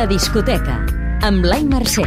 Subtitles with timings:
[0.00, 0.78] La discoteca,
[1.28, 2.06] amb Blai Mercè.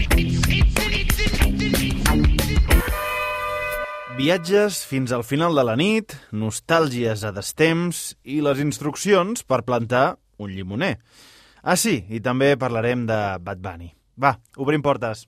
[4.18, 10.18] Viatges fins al final de la nit, nostàlgies a destemps i les instruccions per plantar
[10.42, 10.96] un llimoner.
[11.62, 13.94] Ah, sí, i també parlarem de Bad Bunny.
[14.18, 15.28] Va, obrim portes.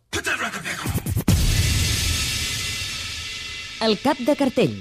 [3.78, 4.80] El cap de cartell.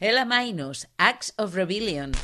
[0.00, 2.16] Ella Minus, Acts of Rebellion.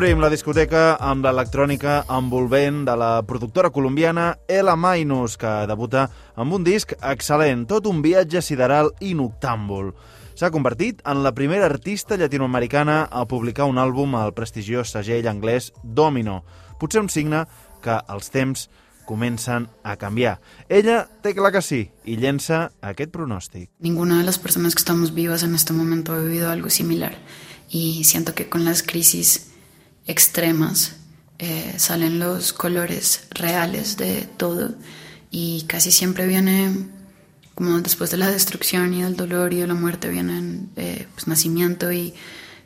[0.00, 6.06] Obrim la discoteca amb l'electrònica envolvent de la productora colombiana Ela Minus, que debuta
[6.40, 9.90] amb un disc excel·lent, tot un viatge sideral i noctàmbul.
[10.32, 15.68] S'ha convertit en la primera artista llatinoamericana a publicar un àlbum al prestigiós segell anglès
[15.84, 16.38] Domino.
[16.80, 17.44] Potser un signe
[17.84, 18.70] que els temps
[19.04, 20.38] comencen a canviar.
[20.70, 23.68] Ella té clar que sí i llença aquest pronòstic.
[23.84, 27.12] Ninguna de las personas que estamos vivas en este momento ha vivido algo similar
[27.68, 29.49] y siento que con las crisis
[30.06, 30.96] extremas
[31.38, 34.70] eh, salen los colores reales de todo
[35.30, 36.70] y casi siempre viene
[37.54, 41.28] como después de la destrucción y del dolor y de la muerte vienen eh, pues,
[41.28, 42.14] nacimiento y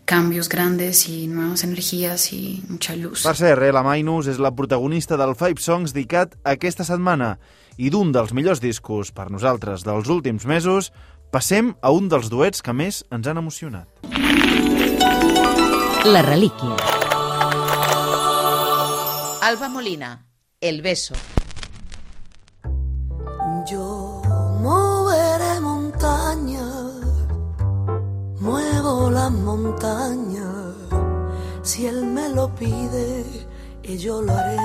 [0.05, 3.23] cambios grandes y nuevas energías y mucha luz.
[3.23, 7.39] Per cert, Ella Minus és la protagonista del Five Songs dedicat aquesta setmana
[7.77, 10.93] i d'un dels millors discos per nosaltres dels últims mesos,
[11.35, 13.89] passem a un dels duets que més ens han emocionat.
[16.05, 16.94] La relíquia.
[19.45, 20.25] Alba Molina,
[20.59, 21.13] El beso.
[23.71, 24.23] Yo
[24.63, 26.65] moveré montaña,
[28.41, 30.73] muevo las montañas,
[31.61, 33.23] si él me lo pide,
[33.83, 34.57] y yo lo haré.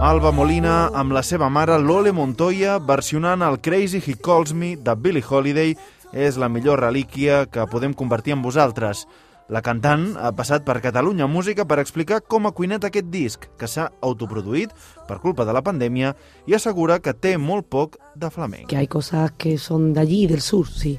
[0.00, 4.94] Alba Molina amb la seva mare Lole Montoya versionant el Crazy He Calls Me de
[4.94, 5.74] Billie Holiday
[6.12, 9.08] és la millor relíquia que podem compartir amb vosaltres.
[9.52, 13.68] La cantant ha passat per Catalunya Música per explicar com ha cuinat aquest disc, que
[13.68, 14.72] s'ha autoproduït
[15.04, 16.14] per culpa de la pandèmia
[16.48, 18.68] i assegura que té molt poc de flamenc.
[18.68, 20.98] que hay cosas que son de allí, del sur, sí.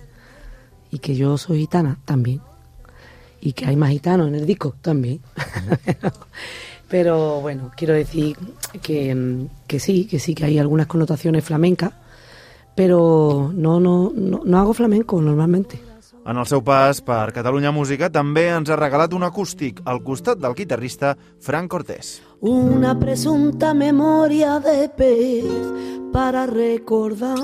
[0.92, 2.42] Y que yo soy gitana también.
[3.42, 5.22] Y que hay más gitanos en el disco también.
[6.88, 8.38] Pero bueno, quiero decir
[8.84, 11.94] que, que sí, que sí, que hay algunas connotaciones flamencas,
[12.76, 15.80] pero no, no, no, no hago flamenco normalmente.
[16.25, 20.40] En el seu pas per Catalunya Música també ens ha regalat un acústic al costat
[20.41, 22.16] del guitarrista Frank Cortés.
[22.41, 25.46] Una presunta memoria de pez
[26.12, 27.35] para recordar.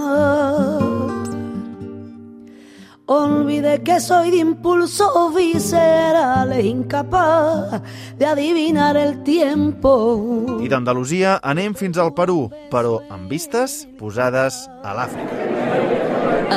[3.05, 7.83] Olvidé que soy de impulso visceral e incapaz
[8.17, 10.57] de adivinar el tiempo.
[10.63, 15.41] I d'Andalusia anem fins al Perú, però amb vistes posades a l'Àfrica.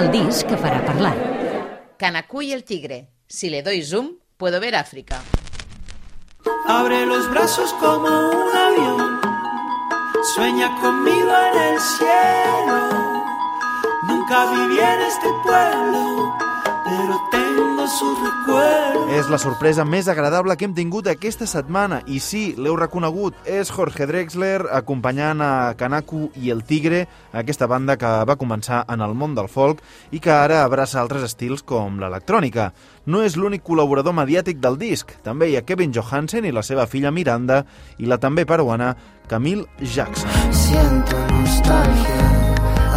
[0.00, 1.33] El disc que farà parlar.
[1.96, 3.10] Canacú y el tigre.
[3.28, 5.22] Si le doy zoom, puedo ver África.
[6.66, 9.20] Abre los brazos como un avión,
[10.34, 13.24] sueña conmigo en el cielo.
[14.08, 16.36] Nunca viví en este pueblo,
[16.84, 18.33] pero tengo recuerdos.
[19.14, 23.70] És la sorpresa més agradable que hem tingut aquesta setmana i sí, l'heu reconegut, és
[23.70, 29.14] Jorge Drexler acompanyant a Kanaku i el Tigre, aquesta banda que va començar en el
[29.14, 32.72] món del folk i que ara abraça altres estils com l'electrònica.
[33.06, 36.88] No és l'únic col·laborador mediàtic del disc, també hi ha Kevin Johansen i la seva
[36.90, 37.62] filla Miranda
[38.02, 38.96] i la també peruana
[39.30, 40.30] Camille Jackson.
[40.50, 42.30] Siento nostalgia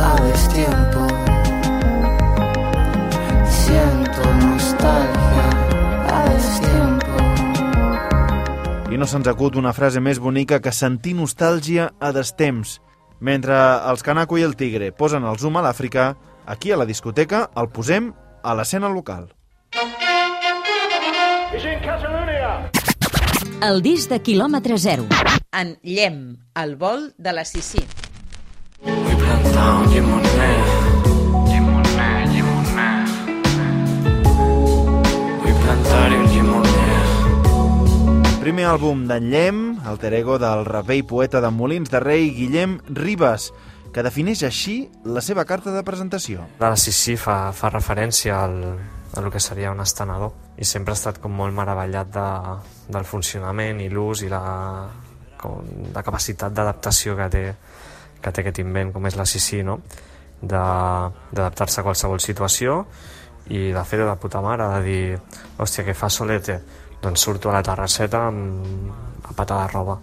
[0.01, 0.15] a
[8.97, 12.79] I no se'ns acut una frase més bonica que sentir nostàlgia a destemps.
[13.21, 13.53] Mentre
[13.91, 16.07] els Kanako i el Tigre posen el zoom a l'Àfrica,
[16.49, 18.07] aquí a la discoteca el posem
[18.41, 19.29] a l'escena local.
[23.69, 25.05] El disc de quilòmetre zero.
[25.53, 27.85] En Llem, el vol de la Sissi.
[38.47, 42.77] Primer àlbum d'en Llem, alter ego del raper i poeta de Molins de Rei Guillem
[42.95, 43.49] Ribas,
[43.91, 46.45] que defineix així la seva carta de presentació.
[46.61, 48.55] La Sissi fa, fa referència al,
[49.19, 52.29] a lo que seria un estenedor i sempre he estat com molt meravellat de,
[52.95, 54.41] del funcionament i l'ús i la,
[55.43, 57.45] com, la capacitat d'adaptació que té,
[58.23, 59.81] que té aquest invent com és la Sissi, no?
[60.39, 62.85] D'adaptar-se a qualsevol situació
[63.51, 65.01] i de fer de puta mare, de dir
[65.59, 66.61] hòstia, que fa solete?
[67.07, 68.91] Doncs surto a la terrasseta amb,
[69.23, 69.95] a patar de roba.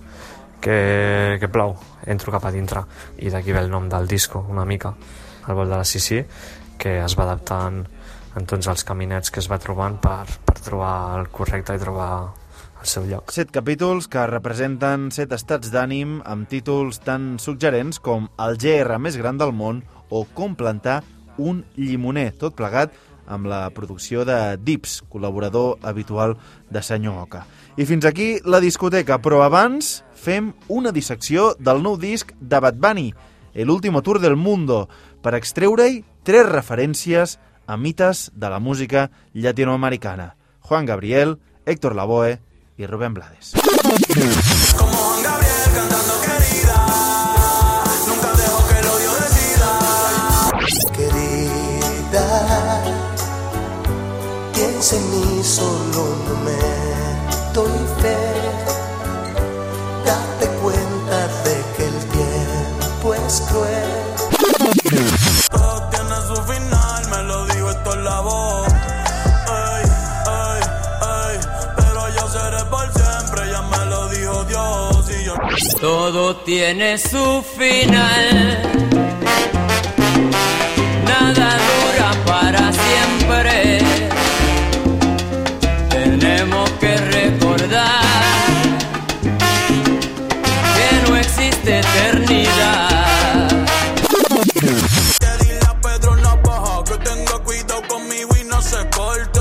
[0.64, 1.74] Que, que plou,
[2.08, 2.80] entro cap a dintre
[3.20, 4.94] i d'aquí ve el nom del disco una mica,
[5.44, 6.22] el vol de la Sissi
[6.80, 7.82] que es va adaptant
[8.34, 12.08] en tots els caminets que es va trobant per, per trobar el correcte i trobar
[12.80, 13.34] el seu lloc.
[13.36, 19.20] Set capítols que representen set estats d'ànim amb títols tan suggerents com El GR més
[19.20, 21.02] gran del món o Com plantar
[21.36, 22.92] un llimoner, tot plegat
[23.26, 26.36] amb la producció de Dips, col·laborador habitual
[26.70, 27.44] de Senyor Oca.
[27.76, 32.80] I fins aquí la discoteca, però abans fem una dissecció del nou disc de Bad
[32.80, 33.12] Bunny,
[33.54, 34.88] El último tour del mundo,
[35.22, 40.34] per extreure-hi tres referències a mites de la música llatinoamericana.
[40.60, 42.40] Juan Gabriel, Héctor Lavoe
[42.76, 43.52] i Rubén Blades.
[44.76, 47.23] Como Juan Gabriel cantando querida,
[54.96, 58.16] en mí solo un momento y fe.
[60.04, 63.92] Date cuenta de que el tiempo es cruel.
[65.50, 68.68] Todo tiene su final, me lo dijo esto en la voz.
[69.48, 69.84] Ey,
[70.26, 70.62] ey,
[71.02, 71.38] ey,
[71.76, 75.34] pero yo seré por siempre, ya me lo dijo Dios y yo.
[75.80, 78.93] Todo tiene su final.
[91.48, 92.88] Eternidad.
[95.20, 99.40] Que dile a Pedro Navaja que tenga cuidado conmigo y no se corte.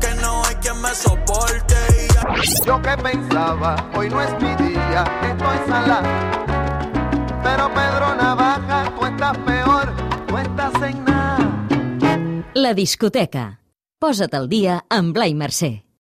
[0.00, 1.74] Que no hay quien me soporte.
[1.98, 6.30] Y ya- Yo que pensaba, hoy no es mi día, estoy salada.
[7.42, 9.92] Pero Pedro Navaja, tú estás peor,
[10.26, 12.46] tú estás en nada.
[12.54, 13.60] La discoteca.
[13.98, 15.84] Posa't al dia amb Blai Mercè.